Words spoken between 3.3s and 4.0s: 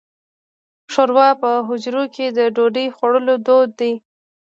دود دی.